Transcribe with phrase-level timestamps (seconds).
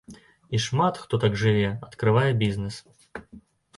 [0.57, 2.75] І шмат хто так жыве, адкрывае бізнэс.